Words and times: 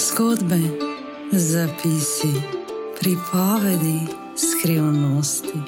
Zgodbe, 0.00 0.60
zapisi, 1.32 2.32
pripovedi, 3.00 4.00
skrivnosti. 4.36 5.58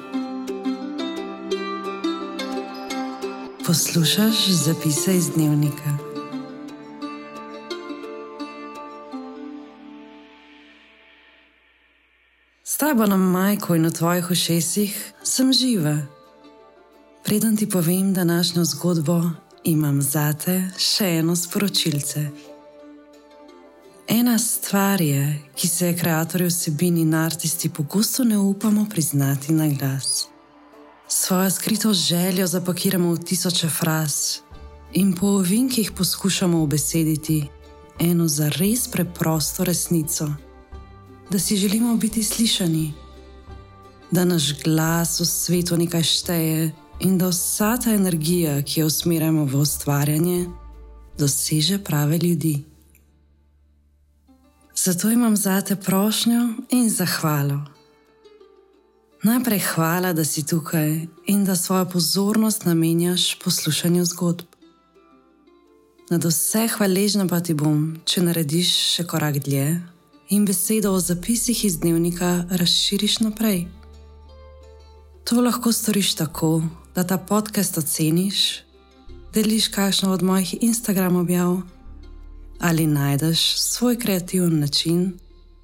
Poslušaj 3.67 4.31
zapise 4.49 5.17
iz 5.17 5.31
dnevnika. 5.31 5.99
S 12.65 12.77
tabo 12.77 13.07
na 13.07 13.17
majku 13.17 13.75
in 13.75 13.87
v 13.87 13.93
tvojih 13.93 14.31
ušesih 14.31 15.13
sem 15.23 15.53
živa. 15.53 15.99
Preden 17.25 17.57
ti 17.57 17.69
povem 17.69 18.15
današnjo 18.15 18.65
zgodbo, 18.65 19.23
imam 19.65 20.03
zate 20.03 20.71
še 20.79 21.19
eno 21.19 21.37
sporočilce. 21.37 22.52
Ena 24.09 24.39
stvar 24.39 25.01
je, 25.01 25.43
ki 25.57 25.69
se 25.69 25.87
je 25.87 25.93
ustvarjalci 25.95 26.47
vsebin 26.47 26.97
in 26.99 27.15
artisti 27.15 27.69
pogosto 27.69 28.25
ne 28.25 28.39
upamo 28.39 28.87
priznati 28.91 29.53
na 29.53 29.69
glas. 29.69 30.27
Svojo 31.09 31.51
skrito 31.51 31.93
željo 31.93 32.47
zapakiramo 32.47 33.13
v 33.13 33.19
tisoče 33.19 33.69
fraz 33.69 34.39
in 34.93 35.15
po 35.15 35.27
ovinkih 35.27 35.93
poskušamo 35.97 36.63
obesediti 36.63 37.49
eno 38.01 38.29
za 38.29 38.49
res 38.49 38.89
preprosto 38.89 39.65
resnico: 39.65 40.29
da 41.31 41.39
si 41.39 41.57
želimo 41.57 41.97
biti 41.97 42.23
slišani, 42.23 42.93
da 44.11 44.25
naš 44.25 44.63
glas 44.63 45.21
v 45.21 45.25
svetu 45.25 45.77
nekaj 45.77 46.03
šteje 46.03 46.73
in 47.01 47.19
da 47.19 47.29
vsa 47.29 47.77
ta 47.77 47.91
energija, 47.91 48.63
ki 48.63 48.81
jo 48.81 48.87
usmerjamo 48.87 49.45
v 49.45 49.57
ustvarjanje, 49.57 50.47
doseže 51.19 51.79
prave 51.79 52.19
ljudi. 52.19 52.72
Zato 54.85 55.11
imam 55.11 55.37
zate 55.37 55.77
prošnjo 55.77 56.49
in 56.71 56.91
zahvalo. 56.91 57.65
Najprej 59.23 59.59
hvala, 59.59 60.13
da 60.13 60.25
si 60.25 60.47
tukaj 60.47 61.07
in 61.27 61.45
da 61.45 61.57
svojo 61.57 61.85
pozornost 61.85 62.65
namenjaš 62.65 63.39
poslušanju 63.45 64.05
zgodb. 64.05 64.47
Nad 66.11 66.25
vse 66.25 66.69
hvaležna 66.69 67.29
pa 67.29 67.41
ti 67.41 67.55
bom, 67.55 68.01
če 68.05 68.23
narediš 68.23 68.73
še 68.95 69.05
korak 69.07 69.39
dlje 69.39 69.81
in 70.29 70.47
besedo 70.47 70.91
o 70.93 71.01
zapisih 71.01 71.65
iz 71.65 71.79
dnevnika 71.79 72.45
razširiš 72.51 73.21
naprej. 73.21 73.69
To 75.25 75.41
lahko 75.41 75.73
storiš 75.73 76.15
tako, 76.15 76.63
da 76.95 77.07
ta 77.07 77.19
podcast 77.19 77.79
oceniš, 77.79 78.65
deliš 79.35 79.69
kakšno 79.69 80.11
od 80.13 80.23
mojih 80.23 80.57
Instagram 80.61 81.17
objav 81.17 81.61
ali 82.63 82.87
najdeš 82.87 83.59
svoj 83.59 83.99
kreativen 83.99 84.61
način 84.61 85.19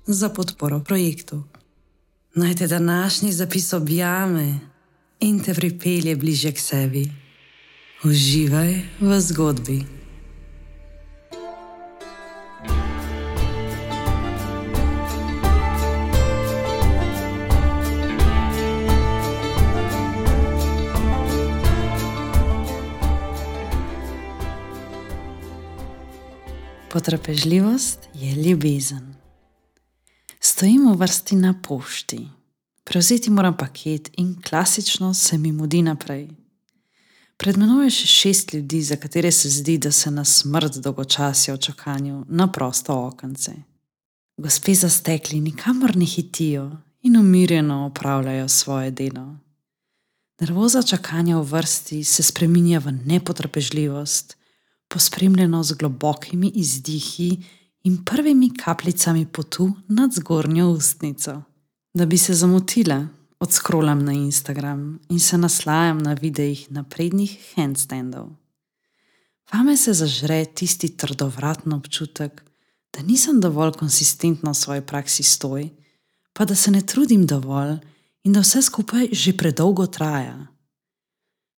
za 0.06 0.28
podporo 0.28 0.80
projektu. 0.80 1.42
Naj 2.34 2.54
te 2.54 2.66
današnji 2.66 3.32
zapis 3.32 3.72
objame 3.72 4.58
in 5.20 5.40
te 5.44 5.54
pripelje 5.54 6.16
bliže 6.16 6.52
k 6.52 6.58
sebi. 6.58 7.12
Uživaj 8.04 8.80
v 9.00 9.20
zgodbi. 9.20 9.97
Potrpežljivost 26.98 27.98
je 28.14 28.34
ljubezen. 28.34 29.14
Stojim 30.40 30.88
v 30.90 30.96
vrsti 30.96 31.36
na 31.36 31.54
pošti, 31.62 32.28
prevzeti 32.84 33.30
moram 33.30 33.56
paket 33.56 34.10
in 34.16 34.42
klasično 34.48 35.14
se 35.14 35.38
mi 35.38 35.52
mudi 35.52 35.82
naprej. 35.82 36.28
Pred 37.36 37.56
menoj 37.56 37.84
je 37.86 37.90
še 37.90 38.06
šest 38.06 38.54
ljudi, 38.54 38.80
za 38.82 38.96
katere 38.96 39.30
se 39.30 39.46
zdi, 39.48 39.76
da 39.78 39.92
se 39.92 40.10
na 40.10 40.24
smrt 40.24 40.80
dolgočasijo 40.82 41.54
v 41.54 41.60
čakanju 41.68 42.24
na 42.28 42.48
prosto 42.52 42.96
okence. 43.06 43.54
Gospe 44.36 44.74
za 44.74 44.90
stekli 44.90 45.38
nikamor 45.40 45.96
ne 45.96 46.04
hitijo 46.04 46.66
in 47.02 47.16
umirjeno 47.16 47.84
opravljajo 47.86 48.48
svoje 48.48 48.90
delo. 48.90 49.36
Nervoza 50.40 50.82
čakanja 50.82 51.38
v 51.38 51.46
vrsti 51.46 52.02
se 52.04 52.22
spreminja 52.22 52.78
v 52.78 52.96
nepotrpežljivost 53.06 54.37
pospremljeno 54.88 55.62
z 55.62 55.72
globokimi 55.72 56.52
izdihi 56.54 57.42
in 57.82 58.04
prvimi 58.04 58.50
kapljicami 58.56 59.26
potu 59.26 59.72
nad 59.88 60.12
zgornjo 60.12 60.70
ustnico. 60.70 61.42
Da 61.94 62.06
bi 62.06 62.18
se 62.18 62.34
zamotila, 62.34 63.06
odskrolam 63.40 64.04
na 64.04 64.12
Instagram 64.12 64.98
in 65.08 65.20
se 65.20 65.38
naslajam 65.38 65.98
na 65.98 66.12
videih 66.12 66.72
naprednih 66.72 67.38
handstandov. 67.56 68.28
Vame 69.52 69.76
se 69.76 69.92
zažre 69.92 70.44
tisti 70.44 70.96
trdovratni 70.96 71.74
občutek, 71.74 72.44
da 72.92 73.02
nisem 73.02 73.40
dovolj 73.40 73.72
konsistentna 73.72 74.50
v 74.50 74.54
svoji 74.54 74.80
praksi 74.80 75.22
stoj, 75.22 75.68
pa 76.32 76.44
da 76.44 76.54
se 76.54 76.70
ne 76.70 76.82
trudim 76.86 77.26
dovolj 77.26 77.78
in 78.24 78.32
da 78.32 78.40
vse 78.40 78.62
skupaj 78.62 79.08
že 79.12 79.36
predolgo 79.36 79.86
traja. 79.86 80.46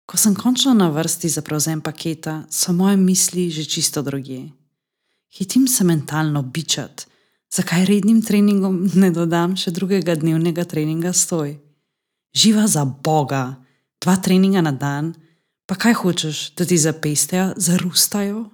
Ko 0.09 0.17
sem 0.17 0.33
končno 0.33 0.73
na 0.73 0.87
vrsti 0.89 1.29
za 1.29 1.41
prevzem 1.45 1.81
paketa, 1.85 2.41
so 2.49 2.73
moje 2.73 2.97
misli 2.97 3.51
že 3.53 3.65
čisto 3.65 4.01
druge. 4.01 4.49
Hitim 5.29 5.67
se 5.67 5.83
mentalno 5.83 6.41
bičati, 6.41 7.05
zakaj 7.53 7.85
rednim 7.85 8.21
treningom 8.25 8.89
ne 8.95 9.11
dodam 9.13 9.53
še 9.53 9.69
drugega 9.69 10.15
dnevnega 10.17 10.65
treninga 10.65 11.13
stoj. 11.13 11.59
Živa 12.33 12.65
za 12.67 12.85
Boga, 12.85 13.61
dva 14.01 14.15
treninga 14.17 14.65
na 14.65 14.71
dan, 14.73 15.13
pa 15.69 15.77
kaj 15.77 15.93
hočeš, 16.01 16.41
da 16.57 16.65
ti 16.65 16.77
zapesteja 16.81 17.53
zarustajo? 17.57 18.47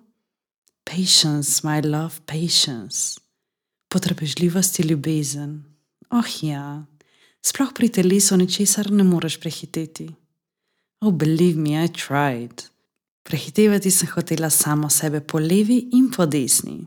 Patience, 0.83 1.63
my 1.63 1.79
love, 1.87 2.19
patience. 2.27 3.15
Potrpežljivost 3.87 4.79
je 4.79 4.89
ljubezen. 4.91 5.63
Oh 6.11 6.43
ja, 6.43 6.83
sploh 7.39 7.71
pri 7.71 7.87
telesu 7.87 8.35
ničesar 8.35 8.91
ne 8.91 9.07
moreš 9.07 9.39
prehiteti. 9.39 10.11
Oh, 11.05 11.11
believe 11.11 11.55
me, 11.55 11.83
I 11.83 11.87
tried. 11.89 12.63
Prehitevati 13.23 13.91
sem 13.91 14.09
hotela 14.09 14.49
samo 14.49 14.89
sebe 14.89 15.21
po 15.21 15.37
levi 15.37 15.89
in 15.91 16.09
po 16.09 16.25
desni. 16.25 16.79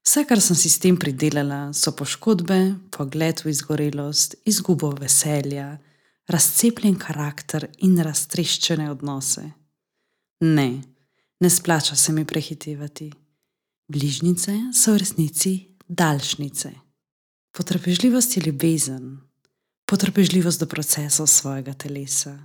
Vse, 0.00 0.24
kar 0.24 0.40
sem 0.40 0.56
si 0.56 0.70
s 0.72 0.78
tem 0.80 0.96
pridelala, 0.96 1.74
so 1.76 1.92
poškodbe, 1.92 2.58
pogled 2.96 3.42
v 3.44 3.52
izgorelost, 3.52 4.38
izgubo 4.48 4.94
veselja, 4.96 5.66
razcepljen 6.32 6.96
karakter 6.96 7.68
in 7.84 8.00
raztreščene 8.00 8.88
odnose. 8.94 9.44
Ne, 10.40 10.70
ne 11.40 11.52
splača 11.52 11.96
se 11.96 12.16
mi 12.16 12.24
prehitevati. 12.24 13.10
Bližnjice 13.92 14.58
so 14.72 14.96
v 14.96 15.04
resnici 15.04 15.54
daljšnice. 15.88 16.72
Potrpežljivost 17.52 18.36
je 18.36 18.46
ljubezen, 18.48 19.16
potrpežljivost 19.84 20.64
do 20.64 20.72
procesov 20.72 21.28
svojega 21.28 21.76
telesa 21.76 22.38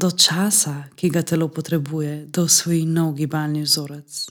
do 0.00 0.10
časa, 0.10 0.88
ki 0.96 1.10
ga 1.12 1.22
telo 1.22 1.48
potrebuje, 1.48 2.26
da 2.32 2.42
usvoji 2.42 2.86
nov 2.88 3.12
gibalni 3.18 3.62
vzorec, 3.62 4.28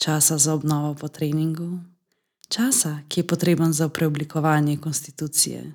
časa 0.00 0.38
za 0.38 0.54
obnovo 0.54 0.94
po 0.94 1.08
treningu, 1.12 1.80
časa, 2.48 3.02
ki 3.08 3.20
je 3.20 3.26
potreben 3.26 3.72
za 3.72 3.88
preoblikovanje 3.88 4.78
konstitucije. 4.80 5.74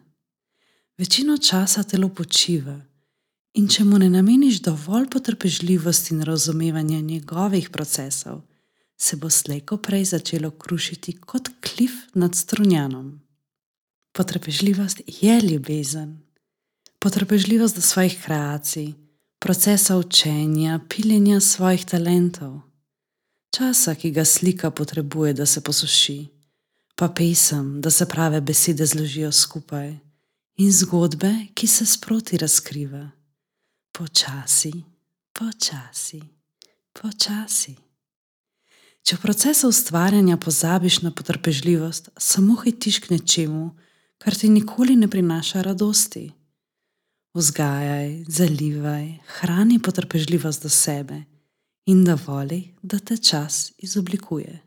Večino 0.98 1.38
časa 1.38 1.84
telo 1.84 2.10
počiva 2.10 2.80
in 3.54 3.68
če 3.70 3.86
mu 3.86 4.00
ne 4.02 4.10
nameniš 4.10 4.64
dovolj 4.66 5.06
potrpežljivosti 5.14 6.16
in 6.16 6.26
razumevanja 6.26 7.02
njegovih 7.02 7.70
procesov, 7.70 8.42
se 8.98 9.18
bo 9.18 9.30
slejko 9.30 9.78
prej 9.78 10.06
začelo 10.16 10.52
krušiti 10.52 11.20
kot 11.22 11.50
klif 11.62 11.92
nad 12.14 12.36
strunjanom. 12.36 13.20
Potrpežljivost 14.14 15.02
je 15.22 15.42
ljubezen. 15.42 16.18
Potrpežljivost 17.00 17.76
do 17.76 17.82
svojih 17.82 18.18
kreacij, 18.26 18.94
procesa 19.44 19.98
učenja, 19.98 20.80
piljenja 20.90 21.40
svojih 21.40 21.86
talentov, 21.86 22.62
časa, 23.52 23.96
ki 23.96 24.12
ga 24.12 24.24
slika 24.26 24.72
potrebuje, 24.72 25.34
da 25.34 25.46
se 25.46 25.62
posuši, 25.62 26.28
pa 26.96 27.10
pesem, 27.10 27.82
da 27.82 27.92
se 27.92 28.06
prave 28.10 28.42
besede 28.42 28.86
zložijo 28.86 29.32
skupaj, 29.32 29.98
in 30.58 30.72
zgodbe, 30.72 31.34
ki 31.54 31.68
se 31.68 31.86
sproti 31.86 32.38
razkriva. 32.38 33.10
Počasi, 33.92 34.72
počasi, 35.34 36.22
počasi. 37.02 37.76
Če 39.04 39.18
v 39.18 39.22
procesu 39.22 39.68
ustvarjanja 39.68 40.38
pozabiš 40.38 41.02
na 41.02 41.12
potrpežljivost, 41.12 42.10
samo 42.18 42.56
hitiš 42.64 43.02
k 43.04 43.12
nečemu, 43.18 43.76
kar 44.24 44.40
ti 44.40 44.50
nikoli 44.50 44.96
ne 44.96 45.12
prinaša 45.12 45.62
radosti 45.68 46.32
vzgajaj, 47.34 48.26
zalivaj, 48.28 49.18
hrani 49.26 49.80
potrpežljivost 49.80 50.64
do 50.64 50.70
sebe 50.70 51.24
in 51.86 52.04
dovoli, 52.04 52.74
da 52.82 53.00
te 53.00 53.18
čas 53.18 53.72
izoblikuje. 53.78 54.60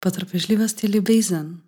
Potrpežljivost 0.00 0.82
je 0.82 0.88
ljubezen, 0.88 1.60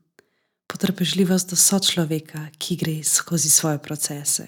potrpežljivost 0.67 1.50
do 1.50 1.56
sočloveka, 1.56 2.49
ki 2.58 2.76
gre 2.76 3.05
skozi 3.05 3.50
svoje 3.50 3.79
procese. 3.79 4.47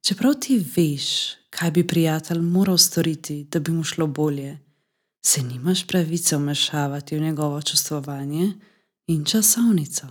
Čeprav 0.00 0.34
ti 0.40 0.58
veš, 0.76 1.34
kaj 1.50 1.70
bi 1.70 1.86
prijatelj 1.86 2.40
moral 2.40 2.78
storiti, 2.78 3.44
da 3.50 3.58
bi 3.60 3.72
mu 3.72 3.84
šlo 3.84 4.06
bolje, 4.06 4.58
se 5.26 5.42
nimaš 5.42 5.86
pravice 5.86 6.36
vmešavati 6.36 7.16
v 7.16 7.20
njegovo 7.20 7.62
čustvovanje 7.62 8.52
in 9.06 9.24
časovnico. 9.24 10.06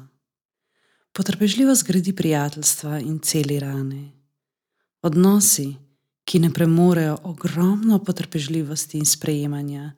Potrpežljivost 1.12 1.88
gradi 1.88 2.16
prijateljstva 2.16 3.00
in 3.00 3.20
celi 3.20 3.60
rane. 3.60 4.25
Odnosi, 5.06 5.76
ki 6.26 6.40
ne 6.40 6.50
premorejo 6.54 7.18
ogromno 7.24 8.00
potrpežljivosti 8.04 8.98
in 8.98 9.06
sprejemanja, 9.06 9.92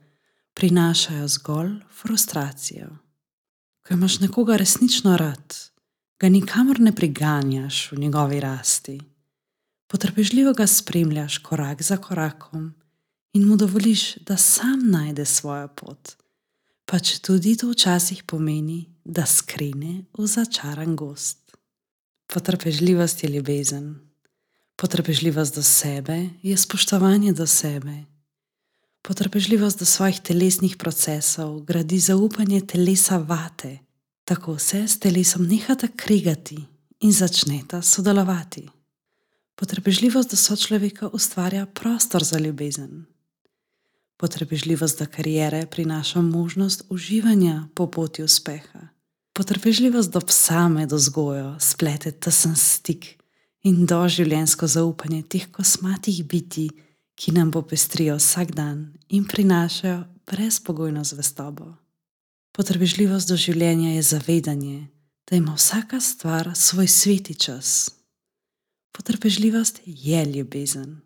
prinašajo 0.54 1.27
zgolj 1.27 1.69
frustracijo. 2.01 2.88
Ko 3.81 3.94
imaš 3.94 4.19
nekoga 4.19 4.57
resnično 4.57 5.18
rad, 5.18 5.56
ga 6.19 6.30
nikamor 6.30 6.80
ne 6.80 6.92
priganjaš 6.95 7.92
v 7.92 8.00
njegovi 8.00 8.39
rasti. 8.39 8.98
Potrpežljivo 9.88 10.54
ga 10.54 10.68
spremljaš 10.68 11.38
korak 11.38 11.81
za 11.81 11.98
korakom 11.98 12.74
in 13.33 13.48
mu 13.48 13.56
dovoliš, 13.57 14.15
da 14.15 14.38
sam 14.38 14.92
najde 14.92 15.25
svojo 15.25 15.68
pot, 15.68 16.18
pa 16.86 17.00
če 17.00 17.21
tudi 17.21 17.56
to 17.56 17.71
včasih 17.71 18.24
pomeni, 18.24 18.89
da 19.06 19.25
skrine 19.25 20.03
v 20.18 20.27
začaran 20.27 20.95
gost. 20.95 21.56
Potrpežljivost 22.33 23.24
je 23.24 23.30
ljubezen. 23.30 24.06
Potrpežljivost 24.77 25.56
do 25.56 25.63
sebe 25.63 26.29
je 26.44 26.57
spoštovanje 26.57 27.33
do 27.33 27.47
sebe. 27.47 28.03
Potrpežljivost 29.01 29.79
do 29.79 29.85
svojih 29.85 30.19
telesnih 30.19 30.77
procesov 30.77 31.62
gradi 31.65 32.00
zaupanje 32.00 32.62
telesa 32.62 33.18
vate, 33.18 33.79
tako 34.25 34.57
se 34.59 34.88
s 34.88 35.00
telesom 35.00 35.47
nehata 35.47 35.88
krigati 35.95 36.57
in 37.00 37.12
začneta 37.12 37.81
sodelovati. 37.81 38.69
Potrpežljivost 39.56 40.29
do 40.31 40.38
sočloveka 40.38 41.09
ustvarja 41.13 41.65
prostor 41.65 42.24
za 42.24 42.39
ljubezen. 42.39 43.06
Potrpežljivost 44.18 45.00
do 45.00 45.06
karijere 45.06 45.65
prinaša 45.65 46.21
možnost 46.21 46.83
uživanja 46.89 47.68
po 47.75 47.91
poti 47.91 48.24
uspeha. 48.24 48.88
Potrpežljivost 49.33 50.12
do 50.12 50.21
psa 50.21 50.68
med 50.68 50.91
vzgojo 50.91 51.56
splete 51.59 52.12
tesen 52.12 52.56
stik 52.56 53.17
in 53.68 53.86
doživljensko 53.86 54.68
zaupanje 54.68 55.24
teh 55.24 55.52
kosmatih 55.52 56.24
biti, 56.25 56.69
ki 57.16 57.31
nam 57.31 57.52
popestrijo 57.52 58.16
vsak 58.16 58.52
dan 58.56 58.94
in 59.10 59.25
prinašajo 59.28 60.04
brezpogojno 60.28 61.04
zvestobo. 61.04 61.74
Potrpežljivost 62.56 63.30
do 63.30 63.36
življenja 63.36 63.90
je 63.96 64.02
zavedanje, 64.02 64.88
da 65.30 65.36
ima 65.36 65.56
vsaka 65.58 66.00
stvar 66.00 66.52
svoj 66.56 66.88
sveti 66.88 67.36
čas. 67.36 67.90
Potrpežljivost 68.92 69.81
je 69.86 70.25
ljubezen 70.25 71.02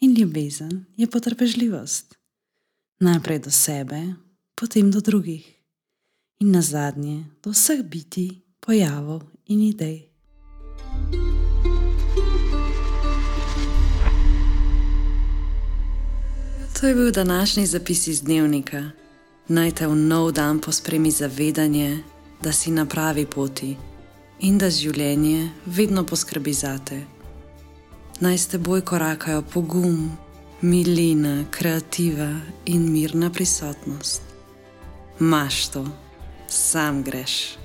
in 0.00 0.14
ljubezen 0.14 0.84
je 0.96 1.10
potrpežljivost. 1.10 2.14
Najprej 3.00 3.38
do 3.38 3.50
sebe, 3.50 4.02
potem 4.54 4.90
do 4.90 5.00
drugih 5.00 5.44
in 6.40 6.50
na 6.50 6.62
zadnje 6.62 7.24
do 7.42 7.50
vseh 7.50 7.82
biti, 7.82 8.30
pojavov 8.60 9.22
in 9.46 9.60
idej. 9.60 10.08
To 16.80 16.86
je 16.86 16.94
bil 16.94 17.10
današnji 17.12 17.66
zapis 17.66 18.06
iz 18.06 18.22
dnevnika. 18.22 18.90
Naj 19.48 19.70
te 19.70 19.86
v 19.86 19.94
nov 19.94 20.32
dan 20.32 20.60
pospremi 20.60 21.10
zavedanje, 21.10 21.98
da 22.42 22.52
si 22.52 22.70
na 22.70 22.86
pravi 22.86 23.26
poti 23.26 23.76
in 24.40 24.58
da 24.58 24.70
življenje 24.70 25.50
vedno 25.66 26.04
poskrbi 26.06 26.52
za 26.52 26.78
te. 26.78 27.00
Naj 28.20 28.38
s 28.38 28.46
teboj 28.46 28.80
korakajo 28.80 29.42
pogum, 29.42 30.16
milina, 30.60 31.44
kreativa 31.50 32.30
in 32.66 32.92
mirna 32.92 33.30
prisotnost. 33.30 34.22
Maš 35.18 35.66
to, 35.68 35.84
sam 36.48 37.02
greš. 37.02 37.58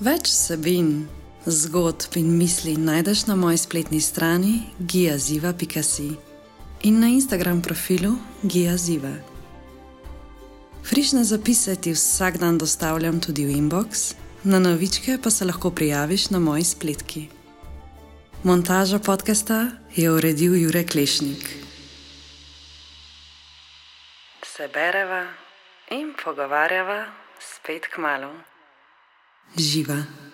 Več 0.00 0.32
sebin, 0.32 1.06
zgodb 1.46 2.16
in 2.16 2.32
misli 2.38 2.76
najdeš 2.76 3.26
na 3.26 3.36
moji 3.36 3.58
spletni 3.58 4.00
strani 4.00 4.60
giaziva.com 4.78 6.31
in 6.82 7.00
na 7.00 7.06
Instagram 7.06 7.62
profilu 7.62 8.14
Gija 8.42 8.76
Ziva. 8.76 9.14
Frišne 10.84 11.24
zapise 11.24 11.76
ti 11.76 11.92
vsak 11.92 12.38
dan 12.38 12.58
dostavljam 12.58 13.20
tudi 13.20 13.46
v 13.46 13.50
inbox, 13.50 14.14
na 14.44 14.58
novičke 14.58 15.18
pa 15.22 15.30
se 15.30 15.44
lahko 15.44 15.70
prijaviš 15.70 16.30
na 16.30 16.38
moji 16.38 16.64
spletki. 16.64 17.28
Montažo 18.42 18.98
podcasta 18.98 19.66
je 19.96 20.10
uredil 20.10 20.54
Jurek 20.56 20.90
Klešnik. 20.90 21.56
Se 24.42 24.68
bereva 24.74 25.26
in 25.90 26.14
pogovarjava 26.24 27.06
spet 27.38 27.86
k 27.86 27.98
malu. 27.98 28.34
Živa. 29.56 30.31